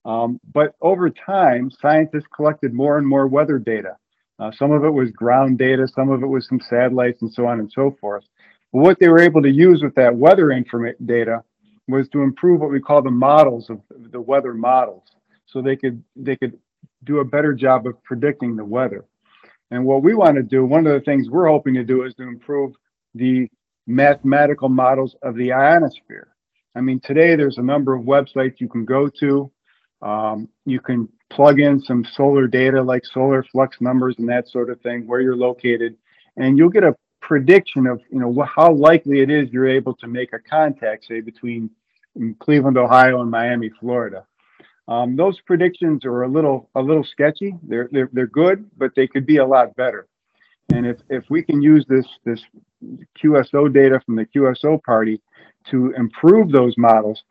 Um, 0.04 0.40
but 0.52 0.74
over 0.80 1.10
time, 1.10 1.70
scientists 1.82 2.26
collected 2.34 2.72
more 2.72 2.98
and 2.98 3.06
more 3.06 3.26
weather 3.26 3.58
data. 3.58 3.96
Uh, 4.38 4.50
some 4.52 4.70
of 4.70 4.84
it 4.84 4.90
was 4.90 5.10
ground 5.10 5.58
data, 5.58 5.86
some 5.88 6.10
of 6.10 6.22
it 6.22 6.26
was 6.26 6.46
some 6.48 6.60
satellites, 6.60 7.20
and 7.22 7.32
so 7.32 7.46
on 7.46 7.58
and 7.58 7.70
so 7.72 7.96
forth. 8.00 8.24
But 8.72 8.80
what 8.80 8.98
they 9.00 9.08
were 9.08 9.20
able 9.20 9.42
to 9.42 9.50
use 9.50 9.82
with 9.82 9.94
that 9.96 10.14
weather 10.14 10.52
data 11.04 11.42
was 11.88 12.08
to 12.10 12.22
improve 12.22 12.60
what 12.60 12.70
we 12.70 12.80
call 12.80 13.02
the 13.02 13.10
models 13.10 13.68
of 13.70 13.80
the 14.12 14.20
weather 14.20 14.54
models. 14.54 15.04
So 15.46 15.62
they 15.62 15.76
could 15.76 16.02
they 16.14 16.36
could 16.36 16.58
do 17.04 17.18
a 17.18 17.24
better 17.24 17.54
job 17.54 17.86
of 17.86 18.02
predicting 18.04 18.56
the 18.56 18.64
weather. 18.64 19.04
And 19.70 19.84
what 19.84 20.02
we 20.02 20.14
want 20.14 20.36
to 20.36 20.42
do, 20.42 20.64
one 20.64 20.86
of 20.86 20.92
the 20.92 21.00
things 21.00 21.28
we're 21.28 21.48
hoping 21.48 21.74
to 21.74 21.84
do 21.84 22.04
is 22.04 22.14
to 22.14 22.22
improve 22.22 22.72
the 23.14 23.48
mathematical 23.86 24.68
models 24.68 25.14
of 25.22 25.34
the 25.34 25.52
ionosphere. 25.52 26.28
I 26.74 26.80
mean, 26.80 27.00
today 27.00 27.36
there's 27.36 27.58
a 27.58 27.62
number 27.62 27.94
of 27.94 28.04
websites 28.04 28.60
you 28.60 28.68
can 28.68 28.84
go 28.84 29.08
to. 29.20 29.50
Um, 30.00 30.48
you 30.64 30.80
can 30.80 31.08
plug 31.30 31.58
in 31.58 31.80
some 31.80 32.04
solar 32.12 32.46
data 32.46 32.80
like 32.82 33.04
solar 33.04 33.42
flux 33.42 33.78
numbers 33.80 34.14
and 34.18 34.28
that 34.28 34.48
sort 34.48 34.70
of 34.70 34.80
thing, 34.80 35.06
where 35.06 35.20
you're 35.20 35.36
located, 35.36 35.96
and 36.36 36.56
you'll 36.56 36.68
get 36.68 36.84
a 36.84 36.94
prediction 37.20 37.86
of 37.86 38.00
you 38.10 38.20
know 38.20 38.42
how 38.42 38.72
likely 38.72 39.20
it 39.20 39.30
is 39.30 39.50
you're 39.50 39.68
able 39.68 39.94
to 39.94 40.06
make 40.06 40.32
a 40.32 40.38
contact, 40.38 41.06
say 41.06 41.20
between 41.20 41.68
Cleveland, 42.38 42.78
Ohio, 42.78 43.20
and 43.20 43.30
Miami, 43.30 43.70
Florida. 43.80 44.24
Um, 44.88 45.16
those 45.16 45.38
predictions 45.42 46.06
are 46.06 46.22
a 46.22 46.28
little 46.28 46.70
a 46.74 46.80
little 46.80 47.04
sketchy. 47.04 47.54
They're, 47.62 47.88
they're 47.92 48.08
they're 48.12 48.26
good, 48.26 48.68
but 48.78 48.92
they 48.96 49.06
could 49.06 49.26
be 49.26 49.36
a 49.36 49.46
lot 49.46 49.76
better. 49.76 50.08
And 50.72 50.86
if 50.86 50.98
if 51.10 51.24
we 51.28 51.42
can 51.42 51.60
use 51.60 51.84
this 51.88 52.06
this 52.24 52.42
QSO 53.22 53.72
data 53.72 54.00
from 54.04 54.16
the 54.16 54.24
QSO 54.26 54.82
party 54.82 55.20
to 55.70 55.92
improve 55.96 56.50
those 56.50 56.74
models, 56.78 57.22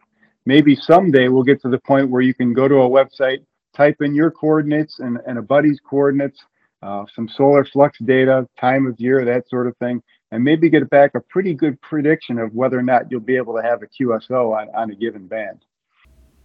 maybe 0.46 0.76
someday 0.76 1.30
we'll 1.30 1.44
get 1.44 1.62
to 1.64 1.70
the 1.70 1.80
point 1.80 2.10
where 2.10 2.22
you 2.22 2.34
can 2.34 2.54
go 2.54 2.68
to 2.68 2.76
a 2.76 2.90
website, 2.90 3.44
type 3.76 3.98
in 4.02 4.14
your 4.14 4.30
coordinates 4.30 5.00
and, 5.00 5.18
and 5.26 5.40
a 5.40 5.42
buddy's 5.42 5.80
coordinates, 5.80 6.40
uh, 6.84 7.06
some 7.16 7.28
solar 7.28 7.66
flux 7.66 7.98
data, 8.00 8.48
time 8.60 8.86
of 8.86 9.00
year, 9.00 9.26
that 9.26 9.50
sort 9.50 9.68
of 9.68 9.76
thing, 9.78 10.02
and 10.32 10.44
maybe 10.44 10.70
get 10.70 10.88
back 10.90 11.12
a 11.16 11.22
pretty 11.22 11.54
good 11.54 11.82
prediction 11.82 12.38
of 12.38 12.54
whether 12.54 12.78
or 12.78 12.84
not 12.84 13.10
you'll 13.10 13.20
be 13.20 13.38
able 13.38 13.56
to 13.56 13.64
have 13.64 13.82
a 13.82 13.88
QSO 13.88 14.56
on, 14.56 14.68
on 14.76 14.92
a 14.92 14.96
given 14.96 15.26
band. 15.26 15.64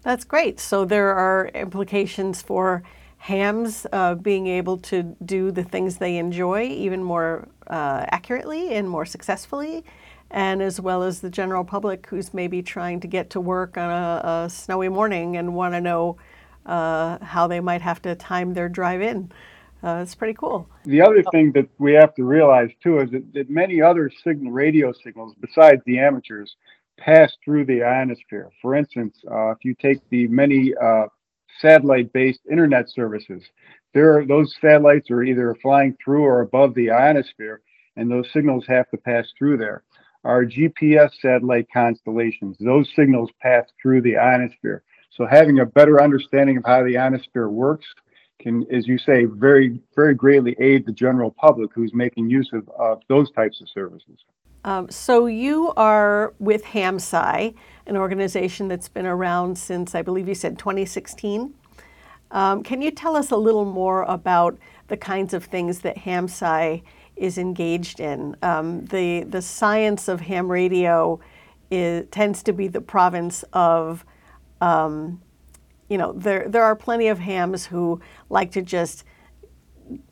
That's 0.03 0.25
great. 0.25 0.59
So 0.59 0.85
there 0.85 1.11
are 1.11 1.49
implications 1.55 2.43
for 2.43 2.83
hams 3.19 3.87
uh, 3.93 4.17
being 4.17 4.49
able 4.49 4.77
to 4.77 5.17
do 5.25 5.53
the 5.53 5.63
things 5.63 5.99
they 5.99 6.17
enjoy 6.17 6.63
even 6.63 7.05
more 7.05 7.47
uh, 7.69 8.05
accurately 8.11 8.75
and 8.75 8.89
more 8.89 9.07
successfully, 9.07 9.85
and 10.29 10.61
as 10.61 10.81
well 10.81 11.05
as 11.05 11.21
the 11.21 11.31
general 11.31 11.63
public 11.63 12.05
who's 12.09 12.35
maybe 12.35 12.63
trying 12.63 12.99
to 12.99 13.07
get 13.07 13.31
to 13.31 13.41
work 13.41 13.77
on 13.77 13.91
a, 13.91 14.45
a 14.45 14.51
snowy 14.51 14.89
morning 14.89 15.37
and 15.37 15.55
want 15.55 15.73
to 15.75 15.81
know 15.81 16.17
uh, 16.67 17.19
how 17.25 17.47
they 17.47 17.61
might 17.61 17.81
have 17.81 18.03
to 18.03 18.17
time 18.17 18.55
their 18.55 18.69
drive 18.69 19.01
in. 19.01 19.31
Uh, 19.85 20.01
it's 20.03 20.17
pretty 20.17 20.35
cool. 20.35 20.69
The 20.85 21.03
other 21.03 21.23
thing 21.33 21.53
that 21.53 21.69
we 21.79 21.93
have 21.93 22.15
to 22.15 22.25
realize 22.25 22.71
too 22.83 22.99
is 22.99 23.11
that, 23.11 23.33
that 23.35 23.51
many 23.51 23.81
other 23.81 24.11
signal 24.25 24.53
radio 24.53 24.93
signals 25.05 25.35
besides 25.41 25.81
the 25.87 25.99
amateurs 25.99 26.57
pass 27.05 27.33
through 27.45 27.65
the 27.65 27.83
ionosphere. 27.83 28.51
For 28.61 28.77
instance, 28.77 29.17
uh, 29.31 29.51
if 29.51 29.59
you 29.65 29.75
take 29.75 29.99
the 30.11 30.29
many 30.29 30.73
uh, 30.81 31.07
satellite-based 31.61 32.41
internet 32.51 32.89
services, 32.91 33.43
there 33.93 34.19
are, 34.19 34.27
those 34.27 34.55
satellites 34.61 35.11
are 35.11 35.23
either 35.23 35.57
flying 35.61 35.97
through 36.03 36.23
or 36.23 36.41
above 36.41 36.75
the 36.75 36.91
ionosphere, 36.91 37.61
and 37.97 38.11
those 38.11 38.33
signals 38.33 38.65
have 38.69 38.89
to 38.91 38.97
pass 38.97 39.27
through 39.37 39.59
there. 39.59 39.83
Our 40.25 40.45
GPS 40.45 41.11
satellite 41.21 41.67
constellations, 41.73 42.57
those 42.61 42.89
signals 42.95 43.31
pass 43.41 43.65
through 43.83 44.03
the 44.03 44.17
ionosphere. 44.17 44.85
So 45.11 45.27
having 45.27 45.59
a 45.59 45.67
better 45.67 46.01
understanding 46.01 46.57
of 46.57 46.65
how 46.65 46.85
the 46.85 46.97
ionosphere 46.97 47.49
works 47.49 47.87
can, 48.41 48.65
as 48.73 48.87
you 48.87 48.99
say, 48.99 49.25
very, 49.25 49.81
very 49.97 50.15
greatly 50.15 50.57
aid 50.61 50.87
the 50.87 50.93
general 50.93 51.33
public 51.33 51.71
who's 51.75 51.93
making 51.93 52.31
use 52.31 52.51
of, 52.53 52.69
of 52.79 53.01
those 53.09 53.31
types 53.33 53.61
of 53.61 53.69
services. 53.69 54.19
Um, 54.65 54.91
so 54.91 55.27
you 55.27 55.73
are 55.77 56.35
with 56.39 56.65
HamSci, 56.65 57.55
an 57.87 57.97
organization 57.97 58.69
that's 58.69 58.89
been 58.89 59.07
around 59.07 59.59
since 59.59 59.95
I 59.95 60.03
believe 60.03 60.29
you 60.29 60.35
said 60.35 60.59
2016. 60.59 61.53
Um, 62.31 62.63
can 62.63 62.81
you 62.81 62.91
tell 62.91 63.17
us 63.17 63.31
a 63.31 63.37
little 63.37 63.65
more 63.65 64.03
about 64.03 64.57
the 64.89 64.97
kinds 64.97 65.35
of 65.35 65.45
things 65.45 65.81
that 65.81 65.97
HamSci 65.97 66.83
is 67.17 67.39
engaged 67.39 68.01
in? 68.01 68.37
Um, 68.43 68.85
the 68.87 69.25
the 69.25 69.43
science 69.43 70.09
of 70.09 70.21
ham 70.21 70.51
radio 70.51 71.21
is, 71.71 72.07
tends 72.11 72.43
to 72.45 72.53
be 72.53 72.69
the 72.69 72.81
province 72.81 73.45
of 73.53 74.05
um, 74.61 75.21
you 75.89 75.99
know, 75.99 76.13
there 76.13 76.49
there 76.49 76.63
are 76.63 76.75
plenty 76.75 77.09
of 77.09 77.19
hams 77.19 77.67
who 77.67 78.01
like 78.31 78.53
to 78.53 78.63
just 78.63 79.05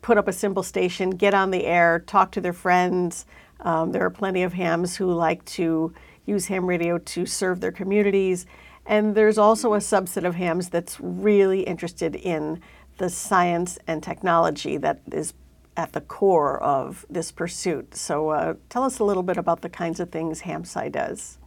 put 0.01 0.17
up 0.17 0.27
a 0.27 0.33
simple 0.33 0.61
station, 0.61 1.09
get 1.09 1.33
on 1.33 1.49
the 1.49 1.65
air, 1.65 2.03
talk 2.05 2.31
to 2.33 2.41
their 2.41 2.53
friends. 2.53 3.25
Um, 3.61 3.91
there 3.91 4.05
are 4.05 4.09
plenty 4.09 4.43
of 4.43 4.53
hams 4.53 4.95
who 4.95 5.11
like 5.11 5.43
to 5.45 5.93
use 6.25 6.47
ham 6.47 6.65
radio 6.65 6.97
to 6.97 7.25
serve 7.25 7.61
their 7.61 7.71
communities. 7.71 8.45
And 8.85 9.15
there's 9.15 9.37
also 9.37 9.73
a 9.73 9.77
subset 9.77 10.25
of 10.25 10.35
hams 10.35 10.69
that's 10.69 10.99
really 10.99 11.61
interested 11.61 12.15
in 12.15 12.61
the 12.97 13.09
science 13.09 13.77
and 13.87 14.01
technology 14.01 14.77
that 14.77 15.01
is 15.11 15.33
at 15.77 15.93
the 15.93 16.01
core 16.01 16.61
of 16.61 17.05
this 17.09 17.31
pursuit. 17.31 17.95
So 17.95 18.29
uh, 18.29 18.53
tell 18.69 18.83
us 18.83 18.99
a 18.99 19.03
little 19.03 19.23
bit 19.23 19.37
about 19.37 19.61
the 19.61 19.69
kinds 19.69 19.99
of 19.99 20.11
things 20.11 20.41
HAMSCI 20.41 20.91
does. 20.91 21.37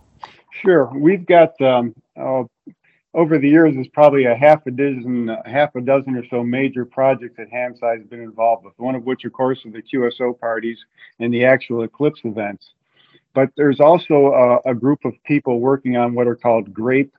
Sure. 0.63 0.91
We've 0.95 1.27
got 1.27 1.61
um, 1.61 1.95
uh, 2.17 2.45
over 3.15 3.39
the 3.39 3.49
years, 3.49 3.75
there's 3.75 3.89
probably 3.89 4.25
a 4.25 4.35
half 4.35 4.67
a 4.67 4.73
dozen, 4.73 5.31
half 5.47 5.75
a 5.77 5.81
dozen 5.81 6.17
or 6.17 6.25
so 6.31 6.43
major 6.43 6.85
projects 6.85 7.37
that 7.39 7.51
HAMSCI 7.51 7.99
has 7.99 8.07
been 8.09 8.21
involved 8.21 8.65
with. 8.65 8.75
One 8.77 8.97
of 8.97 9.05
which, 9.05 9.25
of 9.25 9.33
course, 9.33 9.65
are 9.65 9.71
the 9.71 9.83
QSO 9.83 10.39
parties 10.39 10.79
and 11.21 11.33
the 11.33 11.45
actual 11.45 11.85
eclipse 11.85 12.21
events. 12.25 12.73
But 13.33 13.51
there's 13.57 13.81
also 13.81 14.61
a, 14.67 14.71
a 14.71 14.75
group 14.75 15.05
of 15.05 15.13
people 15.25 15.61
working 15.61 15.97
on 15.97 16.15
what 16.15 16.27
are 16.27 16.35
called 16.35 16.75
GRAPE 16.75 17.13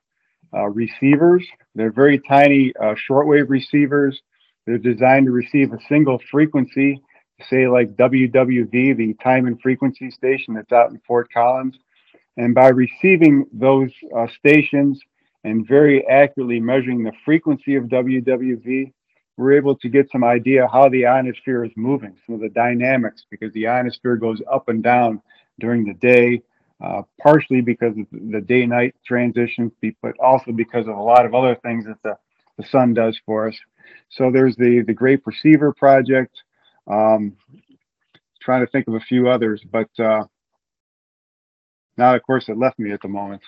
uh, 0.53 0.67
receivers. 0.67 1.45
They're 1.75 1.91
very 1.91 2.19
tiny 2.19 2.73
uh, 2.81 2.95
shortwave 3.09 3.49
receivers. 3.49 4.21
They're 4.65 4.77
designed 4.77 5.27
to 5.27 5.31
receive 5.31 5.71
a 5.71 5.79
single 5.87 6.21
frequency, 6.29 7.01
say 7.49 7.67
like 7.67 7.95
WWV, 7.95 8.97
the 8.97 9.15
time 9.23 9.47
and 9.47 9.61
frequency 9.61 10.11
station 10.11 10.55
that's 10.55 10.71
out 10.71 10.91
in 10.91 10.99
Fort 11.07 11.31
Collins. 11.33 11.77
And 12.37 12.53
by 12.53 12.69
receiving 12.69 13.45
those 13.53 13.91
uh, 14.15 14.27
stations 14.39 14.99
and 15.45 15.67
very 15.67 16.05
accurately 16.07 16.59
measuring 16.59 17.03
the 17.03 17.11
frequency 17.23 17.75
of 17.75 17.83
WWV, 17.83 18.91
we're 19.37 19.53
able 19.53 19.75
to 19.75 19.89
get 19.89 20.09
some 20.11 20.23
idea 20.23 20.67
how 20.67 20.89
the 20.89 21.05
ionosphere 21.05 21.63
is 21.63 21.71
moving, 21.75 22.17
some 22.25 22.35
of 22.35 22.41
the 22.41 22.49
dynamics, 22.49 23.25
because 23.29 23.53
the 23.53 23.67
ionosphere 23.67 24.15
goes 24.15 24.41
up 24.51 24.69
and 24.69 24.81
down 24.81 25.21
during 25.59 25.85
the 25.85 25.93
day, 25.93 26.41
uh, 26.83 27.03
partially 27.21 27.61
because 27.61 27.93
of 27.95 28.07
the 28.11 28.41
day 28.41 28.65
night 28.65 28.95
transition, 29.05 29.71
but 30.01 30.17
also 30.19 30.51
because 30.51 30.87
of 30.87 30.97
a 30.97 31.01
lot 31.01 31.27
of 31.27 31.35
other 31.35 31.55
things 31.63 31.85
that 31.85 32.01
the, 32.01 32.17
the 32.57 32.67
sun 32.69 32.95
does 32.95 33.19
for 33.23 33.47
us. 33.47 33.55
So 34.09 34.31
there's 34.31 34.55
the, 34.55 34.83
the 34.87 34.93
GRAPE 34.93 35.27
Receiver 35.27 35.73
Project. 35.73 36.35
Um, 36.87 37.35
trying 38.41 38.65
to 38.65 38.71
think 38.71 38.87
of 38.87 38.93
a 38.93 38.99
few 38.99 39.27
others, 39.27 39.61
but 39.71 39.89
uh, 39.97 40.23
now, 41.97 42.15
of 42.15 42.21
course, 42.23 42.47
it 42.47 42.57
left 42.57 42.77
me 42.77 42.91
at 42.91 43.01
the 43.01 43.07
moment. 43.07 43.41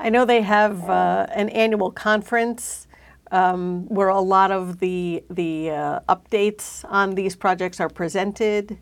I 0.00 0.08
know 0.08 0.24
they 0.24 0.40
have 0.40 0.88
uh, 0.88 1.26
an 1.30 1.50
annual 1.50 1.90
conference 1.90 2.88
um, 3.30 3.86
where 3.88 4.08
a 4.08 4.20
lot 4.20 4.50
of 4.50 4.80
the 4.80 5.22
the 5.28 5.70
uh, 5.70 6.00
updates 6.08 6.84
on 6.88 7.14
these 7.14 7.36
projects 7.36 7.80
are 7.80 7.90
presented. 7.90 8.78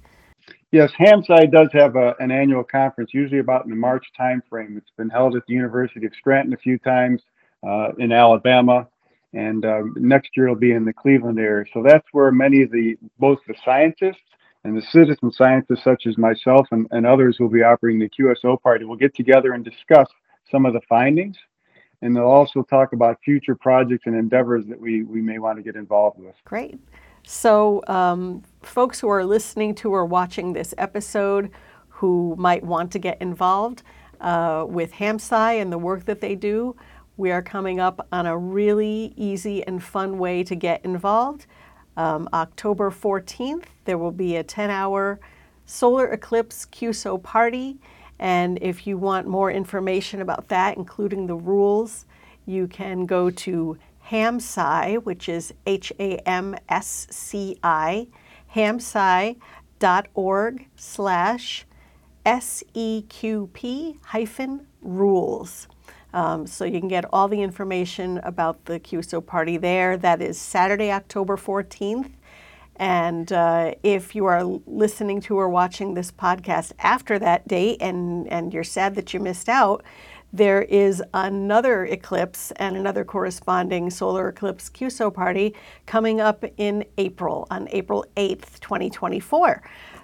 Yes, 0.70 0.92
HAMSCI 0.98 1.50
does 1.50 1.70
have 1.72 1.96
a, 1.96 2.14
an 2.20 2.30
annual 2.30 2.62
conference, 2.62 3.10
usually 3.12 3.40
about 3.40 3.64
in 3.64 3.70
the 3.70 3.76
March 3.76 4.06
timeframe. 4.18 4.76
It's 4.76 4.92
been 4.96 5.08
held 5.08 5.34
at 5.34 5.42
the 5.48 5.54
University 5.54 6.06
of 6.06 6.12
Scranton 6.14 6.52
a 6.52 6.58
few 6.58 6.78
times 6.78 7.22
uh, 7.66 7.92
in 7.98 8.12
Alabama, 8.12 8.86
and 9.32 9.64
um, 9.64 9.94
next 9.98 10.36
year 10.36 10.46
it'll 10.46 10.56
be 10.56 10.72
in 10.72 10.84
the 10.84 10.92
Cleveland 10.92 11.40
area. 11.40 11.64
So 11.74 11.82
that's 11.82 12.06
where 12.12 12.30
many 12.30 12.62
of 12.62 12.70
the 12.70 12.96
both 13.18 13.38
the 13.48 13.54
scientists 13.64 14.22
and 14.62 14.76
the 14.76 14.82
citizen 14.92 15.32
scientists, 15.32 15.82
such 15.82 16.06
as 16.06 16.16
myself 16.16 16.68
and, 16.70 16.86
and 16.92 17.06
others, 17.06 17.38
will 17.40 17.48
be 17.48 17.64
operating 17.64 17.98
the 17.98 18.10
QSO 18.10 18.62
party. 18.62 18.84
We'll 18.84 18.98
get 18.98 19.16
together 19.16 19.54
and 19.54 19.64
discuss 19.64 20.06
some 20.50 20.66
of 20.66 20.72
the 20.72 20.80
findings, 20.88 21.36
and 22.02 22.16
they'll 22.16 22.24
also 22.24 22.62
talk 22.62 22.92
about 22.92 23.18
future 23.24 23.54
projects 23.54 24.04
and 24.06 24.14
endeavors 24.14 24.64
that 24.66 24.80
we 24.80 25.02
we 25.02 25.20
may 25.20 25.38
want 25.38 25.56
to 25.58 25.62
get 25.62 25.76
involved 25.76 26.18
with. 26.18 26.34
Great. 26.44 26.78
So, 27.24 27.82
um, 27.88 28.42
folks 28.62 29.00
who 29.00 29.08
are 29.08 29.24
listening 29.24 29.74
to 29.76 29.92
or 29.92 30.04
watching 30.06 30.52
this 30.52 30.72
episode 30.78 31.50
who 31.88 32.34
might 32.38 32.62
want 32.62 32.90
to 32.92 32.98
get 32.98 33.20
involved 33.20 33.82
uh, 34.20 34.64
with 34.68 34.92
HAMSCI 34.92 35.60
and 35.60 35.72
the 35.72 35.78
work 35.78 36.04
that 36.06 36.20
they 36.20 36.34
do, 36.34 36.76
we 37.16 37.30
are 37.32 37.42
coming 37.42 37.80
up 37.80 38.06
on 38.12 38.26
a 38.26 38.38
really 38.38 39.12
easy 39.16 39.66
and 39.66 39.82
fun 39.82 40.18
way 40.18 40.42
to 40.44 40.54
get 40.54 40.84
involved. 40.84 41.46
Um, 41.96 42.28
October 42.32 42.90
14th, 42.90 43.64
there 43.84 43.98
will 43.98 44.12
be 44.12 44.36
a 44.36 44.44
10 44.44 44.70
hour 44.70 45.18
solar 45.66 46.06
eclipse 46.08 46.64
QSO 46.66 47.20
party. 47.22 47.78
And 48.18 48.58
if 48.60 48.86
you 48.86 48.98
want 48.98 49.26
more 49.26 49.50
information 49.50 50.20
about 50.20 50.48
that, 50.48 50.76
including 50.76 51.26
the 51.26 51.36
rules, 51.36 52.06
you 52.46 52.66
can 52.66 53.06
go 53.06 53.30
to 53.30 53.78
HAMSCI, 54.10 55.02
which 55.04 55.28
is 55.28 55.52
H 55.66 55.92
A 55.98 56.16
M 56.26 56.56
S 56.68 57.06
C 57.10 57.58
I, 57.62 58.08
hamsci.org 58.54 59.36
slash 60.76 61.66
SEQP 62.24 63.96
hyphen 64.04 64.66
rules. 64.82 65.68
Um, 66.12 66.46
so 66.46 66.64
you 66.64 66.80
can 66.80 66.88
get 66.88 67.04
all 67.12 67.28
the 67.28 67.42
information 67.42 68.18
about 68.18 68.64
the 68.64 68.80
QSO 68.80 69.24
party 69.24 69.58
there. 69.58 69.96
That 69.96 70.22
is 70.22 70.38
Saturday, 70.38 70.90
October 70.90 71.36
14th. 71.36 72.10
And 72.78 73.32
uh, 73.32 73.74
if 73.82 74.14
you 74.14 74.26
are 74.26 74.44
listening 74.44 75.20
to 75.22 75.36
or 75.36 75.48
watching 75.48 75.94
this 75.94 76.12
podcast 76.12 76.72
after 76.78 77.18
that 77.18 77.48
date 77.48 77.78
and, 77.80 78.28
and 78.28 78.54
you're 78.54 78.64
sad 78.64 78.94
that 78.94 79.12
you 79.12 79.20
missed 79.20 79.48
out, 79.48 79.82
there 80.32 80.62
is 80.62 81.02
another 81.14 81.86
eclipse 81.86 82.52
and 82.52 82.76
another 82.76 83.04
corresponding 83.04 83.90
solar 83.90 84.28
eclipse 84.28 84.68
QSO 84.68 85.12
party 85.12 85.54
coming 85.86 86.20
up 86.20 86.44
in 86.58 86.84
April, 86.98 87.46
on 87.50 87.66
April 87.70 88.04
8th, 88.16 88.60
2024. 88.60 89.62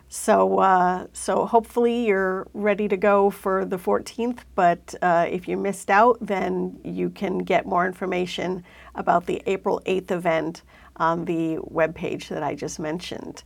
So, 0.08 0.58
uh, 0.60 1.06
so 1.12 1.44
hopefully 1.44 2.06
you're 2.06 2.46
ready 2.54 2.88
to 2.88 2.96
go 2.96 3.30
for 3.30 3.64
the 3.64 3.76
14th. 3.76 4.40
But 4.54 4.94
uh, 5.02 5.26
if 5.28 5.48
you 5.48 5.56
missed 5.56 5.90
out, 5.90 6.18
then 6.20 6.78
you 6.84 7.10
can 7.10 7.38
get 7.38 7.66
more 7.66 7.86
information 7.86 8.64
about 8.94 9.26
the 9.26 9.42
April 9.46 9.82
8th 9.86 10.10
event 10.10 10.62
on 10.96 11.24
the 11.24 11.56
webpage 11.70 12.28
that 12.28 12.42
I 12.42 12.54
just 12.54 12.78
mentioned. 12.78 13.42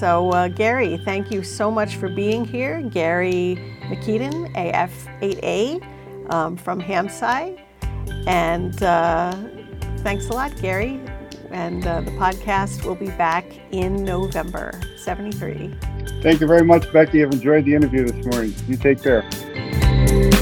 So, 0.00 0.30
uh, 0.30 0.48
Gary, 0.48 0.98
thank 1.04 1.30
you 1.30 1.42
so 1.42 1.70
much 1.70 1.96
for 1.96 2.08
being 2.08 2.44
here. 2.44 2.80
Gary 2.80 3.56
Mikitin, 3.82 4.50
AF8A 4.54 6.32
um, 6.32 6.56
from 6.56 6.80
HAMSCI. 6.80 7.60
And 8.26 8.82
uh, 8.82 9.36
thanks 9.98 10.28
a 10.28 10.32
lot, 10.32 10.56
Gary. 10.60 11.00
And 11.50 11.86
uh, 11.86 12.00
the 12.00 12.12
podcast 12.12 12.84
will 12.84 12.94
be 12.94 13.10
back 13.10 13.44
in 13.72 14.04
November 14.04 14.80
73. 14.96 15.74
Thank 16.22 16.40
you 16.40 16.46
very 16.46 16.64
much, 16.64 16.90
Becky. 16.92 17.22
I've 17.22 17.32
enjoyed 17.32 17.64
the 17.64 17.74
interview 17.74 18.06
this 18.06 18.26
morning. 18.26 18.54
You 18.68 18.76
take 18.76 19.02
care. 19.02 20.38